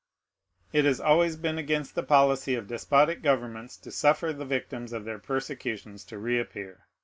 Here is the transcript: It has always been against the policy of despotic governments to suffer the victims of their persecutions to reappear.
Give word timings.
It 0.73 0.83
has 0.85 0.99
always 0.99 1.35
been 1.35 1.59
against 1.59 1.93
the 1.93 2.01
policy 2.01 2.55
of 2.55 2.65
despotic 2.67 3.21
governments 3.21 3.77
to 3.77 3.91
suffer 3.91 4.33
the 4.33 4.45
victims 4.45 4.93
of 4.93 5.05
their 5.05 5.19
persecutions 5.19 6.03
to 6.05 6.17
reappear. 6.17 6.87